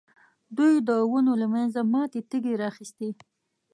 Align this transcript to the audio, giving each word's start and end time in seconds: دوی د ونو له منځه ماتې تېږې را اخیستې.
دوی 0.57 0.73
د 0.87 0.89
ونو 1.11 1.33
له 1.41 1.47
منځه 1.53 1.79
ماتې 1.93 2.19
تېږې 2.29 2.53
را 2.59 2.65
اخیستې. 2.71 3.09